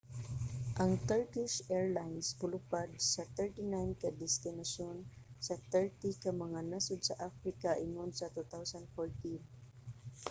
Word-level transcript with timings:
ang 0.81 0.91
turkish 1.09 1.55
airlines 1.77 2.27
molupad 2.41 2.89
sa 3.13 3.23
39 3.37 4.01
ka 4.01 4.09
destinasyon 4.23 4.97
sa 5.45 5.55
30 5.73 6.23
ka 6.23 6.31
mga 6.43 6.59
nasod 6.71 6.99
sa 7.03 7.19
africa 7.29 7.69
ingon 7.85 8.11
sa 8.19 8.25
2014 8.35 9.41